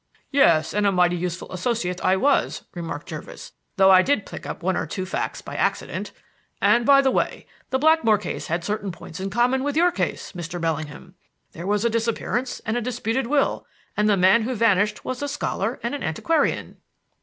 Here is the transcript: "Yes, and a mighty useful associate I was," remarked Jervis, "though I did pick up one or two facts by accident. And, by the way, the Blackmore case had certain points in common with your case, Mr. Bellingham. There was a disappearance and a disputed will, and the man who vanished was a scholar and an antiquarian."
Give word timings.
"Yes, 0.31 0.73
and 0.73 0.87
a 0.87 0.91
mighty 0.91 1.15
useful 1.15 1.51
associate 1.51 2.03
I 2.03 2.15
was," 2.17 2.63
remarked 2.73 3.05
Jervis, 3.05 3.51
"though 3.75 3.91
I 3.91 4.01
did 4.01 4.25
pick 4.25 4.47
up 4.47 4.63
one 4.63 4.75
or 4.75 4.87
two 4.87 5.05
facts 5.05 5.43
by 5.43 5.55
accident. 5.55 6.11
And, 6.59 6.87
by 6.87 7.01
the 7.01 7.11
way, 7.11 7.45
the 7.69 7.77
Blackmore 7.77 8.17
case 8.17 8.47
had 8.47 8.63
certain 8.63 8.91
points 8.91 9.19
in 9.19 9.29
common 9.29 9.63
with 9.63 9.77
your 9.77 9.91
case, 9.91 10.31
Mr. 10.31 10.59
Bellingham. 10.59 11.13
There 11.51 11.67
was 11.67 11.85
a 11.85 11.87
disappearance 11.91 12.61
and 12.65 12.75
a 12.75 12.81
disputed 12.81 13.27
will, 13.27 13.67
and 13.95 14.09
the 14.09 14.17
man 14.17 14.41
who 14.41 14.55
vanished 14.55 15.05
was 15.05 15.21
a 15.21 15.27
scholar 15.27 15.79
and 15.83 15.93
an 15.93 16.01
antiquarian." 16.01 16.77